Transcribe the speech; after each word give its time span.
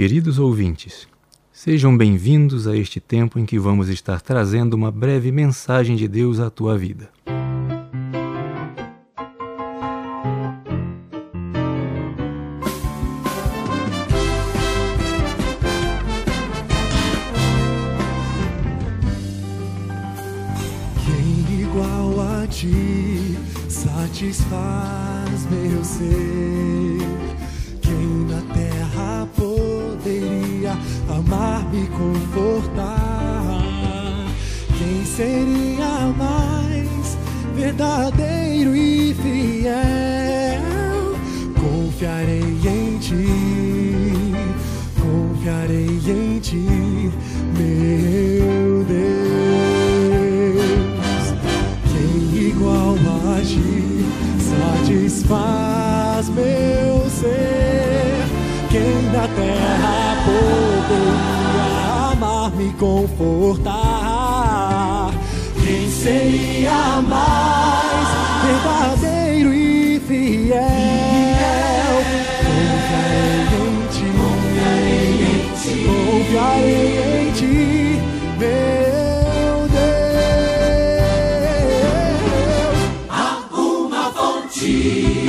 Queridos 0.00 0.38
ouvintes, 0.38 1.06
Sejam 1.52 1.94
bem-vindos 1.94 2.66
a 2.66 2.74
este 2.74 2.98
tempo 2.98 3.38
em 3.38 3.44
que 3.44 3.58
vamos 3.58 3.90
estar 3.90 4.18
trazendo 4.22 4.72
uma 4.72 4.90
breve 4.90 5.30
mensagem 5.30 5.94
de 5.94 6.08
Deus 6.08 6.40
à 6.40 6.48
tua 6.48 6.78
vida. 6.78 7.10
Quem 21.04 21.60
igual 21.60 22.40
a 22.42 22.46
ti 22.46 23.36
satisfaz 23.68 25.46
meu 25.50 25.84
ser? 25.84 26.79
Confortar? 32.00 33.60
Quem 34.78 35.04
seria 35.04 36.12
mais 36.16 37.18
verdadeiro 37.54 38.74
e 38.74 39.14
fiel? 39.14 40.60
Confiarei 41.60 42.40
em 42.40 42.98
ti, 42.98 43.26
confiarei 44.98 46.00
em 46.08 46.38
ti, 46.40 47.10
confortar? 62.80 63.70
Quem 65.62 65.90
seria 65.90 67.02
mais 67.02 68.08
verdadeiro 68.42 69.52
e 69.52 70.00
fiel? 70.08 70.60
Confiarei 75.86 77.28
em 77.28 77.32
ti, 77.32 78.00
meu 78.38 79.68
Deus. 79.68 80.10
Quem 84.52 85.19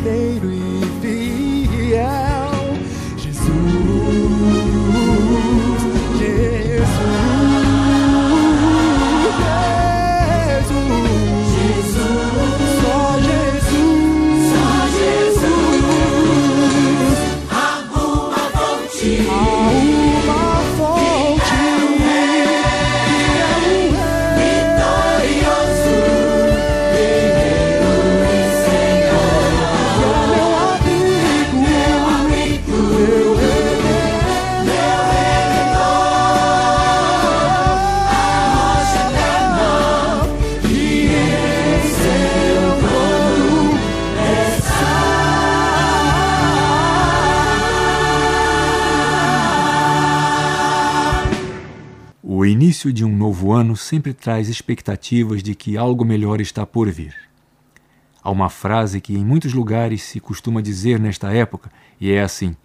verdadeiro 0.00 0.59
O 52.40 52.46
início 52.46 52.90
de 52.90 53.04
um 53.04 53.14
novo 53.14 53.52
ano 53.52 53.76
sempre 53.76 54.14
traz 54.14 54.48
expectativas 54.48 55.42
de 55.42 55.54
que 55.54 55.76
algo 55.76 56.06
melhor 56.06 56.40
está 56.40 56.64
por 56.64 56.90
vir. 56.90 57.14
Há 58.22 58.30
uma 58.30 58.48
frase 58.48 58.98
que 58.98 59.14
em 59.14 59.22
muitos 59.22 59.52
lugares 59.52 60.02
se 60.02 60.18
costuma 60.20 60.62
dizer 60.62 60.98
nesta 60.98 61.30
época, 61.34 61.70
e 62.00 62.10
é 62.10 62.22
assim: 62.22 62.56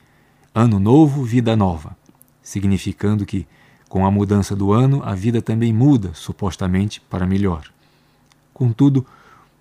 Ano 0.53 0.80
novo, 0.80 1.25
vida 1.25 1.58
nova, 1.58 1.94
significando 2.41 3.25
que, 3.25 3.46
com 3.90 4.06
a 4.06 4.12
mudança 4.12 4.56
do 4.56 4.72
ano, 4.72 5.02
a 5.03 5.14
vida 5.14 5.41
também 5.41 5.74
muda, 5.74 6.12
supostamente 6.14 7.02
para 7.02 7.28
melhor. 7.28 7.69
Contudo, 8.53 9.06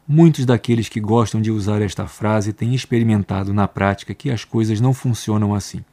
muitos 0.06 0.46
daqueles 0.46 0.88
que 0.88 1.00
gostam 1.00 1.42
de 1.42 1.50
usar 1.50 1.82
esta 1.82 2.06
frase 2.06 2.52
têm 2.52 2.72
experimentado 2.72 3.52
na 3.52 3.66
prática 3.66 4.14
que 4.14 4.30
as 4.30 4.44
coisas 4.44 4.80
não 4.80 4.94
funcionam 4.94 5.52
assim. 5.52 5.84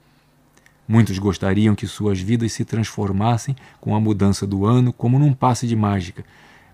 Muitos 0.88 1.18
gostariam 1.20 1.76
que 1.76 1.88
suas 1.88 2.20
vidas 2.20 2.52
se 2.52 2.66
transformassem 2.66 3.56
com 3.80 3.96
a 3.96 4.00
mudança 4.00 4.46
do 4.46 4.66
ano 4.66 4.92
como 4.92 5.18
num 5.18 5.34
passe 5.34 5.68
de 5.68 5.76
mágica, 5.76 6.26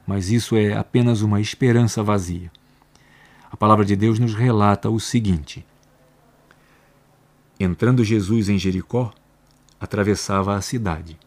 mas 0.06 0.32
isso 0.32 0.56
é 0.56 0.74
apenas 0.74 1.22
uma 1.22 1.42
esperança 1.42 2.02
vazia. 2.02 2.52
A 3.52 3.56
palavra 3.56 3.86
de 3.86 3.96
Deus 3.96 4.20
nos 4.20 4.34
relata 4.34 4.90
o 4.90 5.00
seguinte: 5.00 5.66
Entrando 7.60 8.04
Jesus 8.04 8.50
em 8.50 8.58
Jericó, 8.58 9.14
atravessava 9.80 10.56
a 10.56 10.62
cidade. 10.62 11.18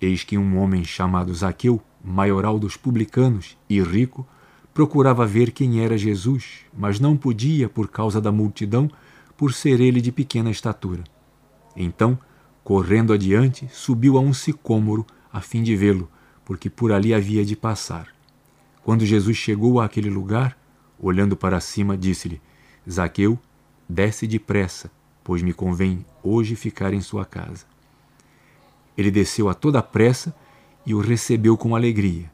Eis 0.00 0.24
que 0.24 0.36
um 0.36 0.58
homem 0.58 0.84
chamado 0.84 1.34
Zaqueu, 1.34 1.80
maioral 2.04 2.58
dos 2.58 2.76
publicanos 2.76 3.56
e 3.68 3.80
rico, 3.80 4.26
procurava 4.74 5.26
ver 5.26 5.52
quem 5.52 5.80
era 5.80 5.96
Jesus, 5.96 6.60
mas 6.76 6.98
não 6.98 7.16
podia 7.16 7.68
por 7.68 7.88
causa 7.88 8.20
da 8.20 8.32
multidão, 8.32 8.90
por 9.36 9.52
ser 9.52 9.80
ele 9.80 10.00
de 10.00 10.10
pequena 10.10 10.50
estatura. 10.50 11.04
Então, 11.76 12.18
correndo 12.62 13.12
adiante, 13.12 13.68
subiu 13.72 14.16
a 14.16 14.20
um 14.20 14.32
sicômoro 14.32 15.06
a 15.32 15.40
fim 15.40 15.62
de 15.62 15.74
vê-lo, 15.74 16.10
porque 16.44 16.68
por 16.68 16.92
ali 16.92 17.14
havia 17.14 17.44
de 17.44 17.56
passar. 17.56 18.08
Quando 18.82 19.06
Jesus 19.06 19.36
chegou 19.36 19.80
àquele 19.80 20.10
lugar, 20.10 20.58
olhando 20.98 21.36
para 21.36 21.60
cima, 21.60 21.96
disse-lhe: 21.96 22.40
Zaqueu, 22.88 23.38
desce 23.88 24.26
depressa, 24.26 24.90
pois 25.22 25.42
me 25.42 25.52
convém 25.52 26.04
hoje 26.22 26.56
ficar 26.56 26.92
em 26.92 27.00
sua 27.00 27.24
casa. 27.24 27.64
Ele 28.96 29.10
desceu 29.10 29.48
a 29.48 29.54
toda 29.54 29.82
pressa 29.82 30.34
e 30.84 30.94
o 30.94 31.00
recebeu 31.00 31.56
com 31.56 31.74
alegria. 31.74 32.30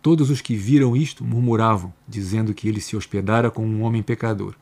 Todos 0.00 0.30
os 0.30 0.40
que 0.40 0.54
viram 0.54 0.96
isto 0.96 1.24
murmuravam, 1.24 1.92
dizendo 2.06 2.54
que 2.54 2.68
ele 2.68 2.80
se 2.80 2.96
hospedara 2.96 3.50
com 3.50 3.66
um 3.66 3.82
homem 3.82 4.02
pecador. 4.02 4.54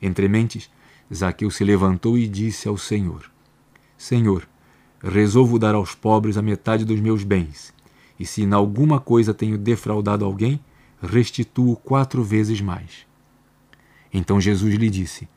Entre 0.00 0.28
mentes, 0.28 0.70
Zaqueu 1.12 1.50
se 1.50 1.64
levantou 1.64 2.18
e 2.18 2.28
disse 2.28 2.68
ao 2.68 2.76
Senhor: 2.76 3.30
Senhor, 3.96 4.48
resolvo 5.02 5.58
dar 5.58 5.74
aos 5.74 5.94
pobres 5.94 6.36
a 6.36 6.42
metade 6.42 6.84
dos 6.84 7.00
meus 7.00 7.24
bens, 7.24 7.72
e 8.18 8.26
se 8.26 8.42
em 8.42 8.52
alguma 8.52 9.00
coisa 9.00 9.32
tenho 9.32 9.56
defraudado 9.56 10.24
alguém, 10.24 10.60
restituo 11.02 11.76
quatro 11.76 12.22
vezes 12.22 12.60
mais. 12.60 13.06
Então 14.12 14.40
Jesus 14.40 14.74
lhe 14.74 14.90
disse: 14.90 15.28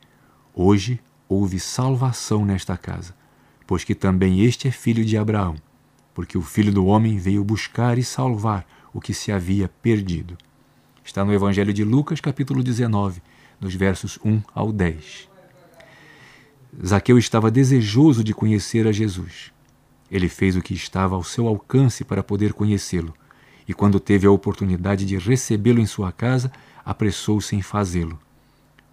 Hoje 0.53 0.99
houve 1.29 1.59
salvação 1.59 2.45
nesta 2.45 2.75
casa, 2.75 3.15
pois 3.65 3.83
que 3.83 3.95
também 3.95 4.41
este 4.41 4.67
é 4.67 4.71
filho 4.71 5.05
de 5.05 5.17
Abraão, 5.17 5.55
porque 6.13 6.37
o 6.37 6.41
filho 6.41 6.73
do 6.73 6.85
homem 6.85 7.17
veio 7.17 7.43
buscar 7.43 7.97
e 7.97 8.03
salvar 8.03 8.65
o 8.93 8.99
que 8.99 9.13
se 9.13 9.31
havia 9.31 9.69
perdido. 9.81 10.37
Está 11.03 11.23
no 11.23 11.33
Evangelho 11.33 11.73
de 11.73 11.83
Lucas, 11.83 12.19
capítulo 12.19 12.61
19, 12.61 13.21
nos 13.59 13.73
versos 13.73 14.19
1 14.23 14.41
ao 14.53 14.71
10. 14.71 15.30
Zaqueu 16.85 17.17
estava 17.17 17.51
desejoso 17.51 18.23
de 18.23 18.33
conhecer 18.33 18.87
a 18.87 18.91
Jesus. 18.91 19.51
Ele 20.09 20.29
fez 20.29 20.55
o 20.55 20.61
que 20.61 20.73
estava 20.73 21.15
ao 21.15 21.23
seu 21.23 21.47
alcance 21.47 22.03
para 22.03 22.23
poder 22.23 22.53
conhecê-lo, 22.53 23.13
e 23.67 23.73
quando 23.73 23.99
teve 23.99 24.25
a 24.25 24.31
oportunidade 24.31 25.05
de 25.05 25.17
recebê-lo 25.17 25.79
em 25.79 25.85
sua 25.85 26.11
casa, 26.11 26.51
apressou-se 26.83 27.55
em 27.55 27.61
fazê-lo. 27.61 28.19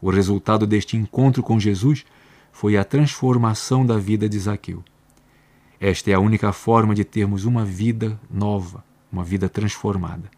O 0.01 0.11
resultado 0.11 0.67
deste 0.67 0.97
encontro 0.97 1.43
com 1.43 1.59
Jesus 1.59 2.05
foi 2.53 2.77
a 2.77 2.85
transformação 2.85 3.87
da 3.87 3.97
vida 3.97 4.29
de 4.29 4.39
Zaqueu. 4.39 4.85
Esta 5.81 6.11
é 6.11 6.15
a 6.15 6.21
única 6.21 6.53
forma 6.53 6.95
de 6.95 7.05
termos 7.05 7.45
uma 7.45 7.65
vida 7.65 8.19
nova, 8.29 8.85
uma 9.11 9.23
vida 9.23 9.49
transformada. 9.49 10.29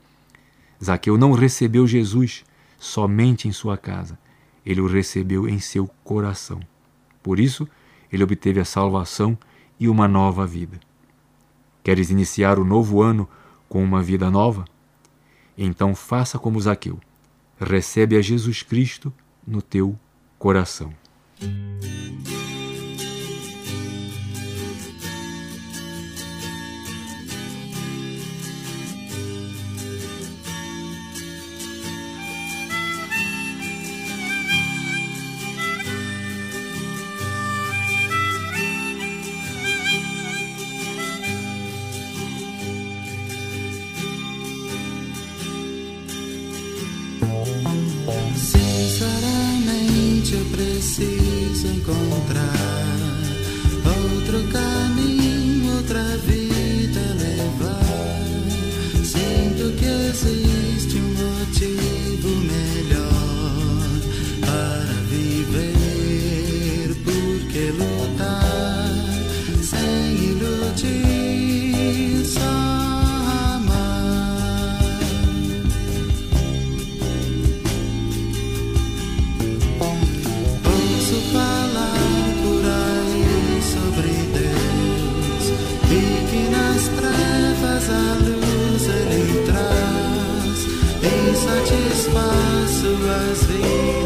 Zaqueu 0.83 1.17
não 1.17 1.33
recebeu 1.33 1.87
Jesus 1.87 2.45
somente 2.79 3.49
em 3.49 3.53
sua 3.53 3.77
casa, 3.77 4.19
ele 4.65 4.81
o 4.81 4.87
recebeu 4.87 5.49
em 5.49 5.59
seu 5.59 5.89
coração. 6.05 6.61
Por 7.23 7.39
isso, 7.39 7.69
ele 8.13 8.25
obteve 8.25 8.61
a 8.61 8.65
salvação 8.65 9.39
e 9.79 9.89
uma 9.89 10.07
nova 10.07 10.47
vida. 10.47 10.79
Queres 11.83 12.11
iniciar 12.11 12.59
o 12.59 12.65
novo 12.65 13.01
ano 13.03 13.29
com 13.69 13.83
uma 13.83 14.03
vida 14.03 14.31
nova? 14.31 14.65
Então 15.57 15.95
faça 15.95 16.39
como 16.39 16.61
Zaqueu. 16.61 16.99
Recebe 17.59 18.17
a 18.17 18.23
Jesus 18.23 18.63
Cristo 18.63 19.13
no 19.47 19.61
teu 19.63 19.99
coração. 20.39 20.93
Preciso 50.81 51.67
encontrar 51.67 52.70
satisfaz 93.11 93.39
suas 93.47 94.00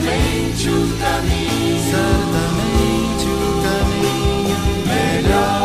certamente 0.00 0.68
o 0.68 0.88
caminho, 0.98 1.78
certamente 1.90 3.26
o 3.26 3.62
caminho 3.62 4.56
melhor. 4.86 5.60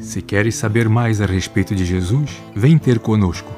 Se 0.00 0.22
queres 0.22 0.54
saber 0.54 0.88
mais 0.88 1.20
a 1.20 1.26
respeito 1.26 1.74
de 1.74 1.84
Jesus, 1.84 2.30
vem 2.54 2.78
ter 2.78 2.98
conosco. 3.00 3.52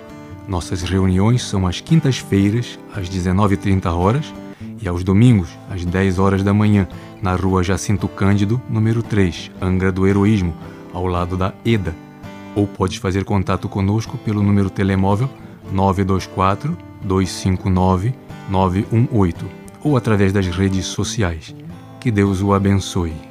Nossas 0.49 0.83
reuniões 0.83 1.43
são 1.43 1.67
às 1.67 1.81
quintas-feiras, 1.81 2.79
às 2.95 3.09
19h30 3.09 3.87
horas, 3.93 4.33
e 4.81 4.89
aos 4.89 5.03
domingos, 5.03 5.49
às 5.71 5.85
10 5.85 6.19
horas 6.19 6.43
da 6.43 6.55
manhã, 6.55 6.89
na 7.21 7.35
rua 7.35 7.63
Jacinto 7.63 8.09
Cândido, 8.09 8.61
número 8.69 9.03
3, 9.03 9.51
Angra 9.61 9.91
do 9.91 10.07
Heroísmo, 10.07 10.55
ao 10.93 11.07
lado 11.07 11.37
da 11.37 11.53
EDA. 11.65 11.95
Ou 12.55 12.67
podes 12.67 12.99
fazer 12.99 13.25
contato 13.25 13.69
conosco 13.69 14.17
pelo 14.19 14.43
número 14.43 14.71
telemóvel 14.71 15.29
924 15.71 16.77
259 17.03 18.15
918 18.49 19.47
ou 19.83 19.97
através 19.97 20.33
das 20.33 20.47
redes 20.49 20.87
sociais. 20.87 21.55
Que 22.01 22.11
Deus 22.11 22.41
o 22.41 22.53
abençoe. 22.53 23.28